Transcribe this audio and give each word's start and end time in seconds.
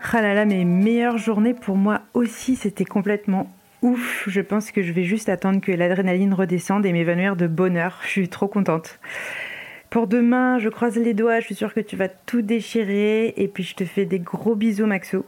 Ah 0.00 0.44
mes 0.44 0.64
meilleures 0.64 1.18
journées 1.18 1.54
pour 1.54 1.76
moi 1.76 2.02
aussi, 2.14 2.56
c'était 2.56 2.84
complètement 2.84 3.50
ouf. 3.82 4.24
Je 4.28 4.40
pense 4.40 4.70
que 4.70 4.82
je 4.82 4.92
vais 4.92 5.04
juste 5.04 5.28
attendre 5.28 5.60
que 5.60 5.72
l'adrénaline 5.72 6.34
redescende 6.34 6.86
et 6.86 6.92
m'évanouir 6.92 7.36
de 7.36 7.46
bonheur. 7.46 7.98
Je 8.02 8.08
suis 8.08 8.28
trop 8.28 8.48
contente. 8.48 9.00
Pour 9.90 10.06
demain, 10.06 10.58
je 10.58 10.68
croise 10.68 10.96
les 10.96 11.14
doigts, 11.14 11.40
je 11.40 11.46
suis 11.46 11.54
sûre 11.54 11.74
que 11.74 11.80
tu 11.80 11.96
vas 11.96 12.08
tout 12.08 12.42
déchirer. 12.42 13.34
Et 13.36 13.48
puis 13.48 13.64
je 13.64 13.74
te 13.74 13.84
fais 13.84 14.04
des 14.04 14.18
gros 14.18 14.54
bisous, 14.54 14.86
Maxo. 14.86 15.24